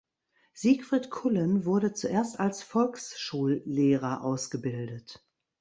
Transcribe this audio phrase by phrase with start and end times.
[0.53, 5.23] Siegfried Kullen wurde zuerst als Volksschullehrer ausgebildet.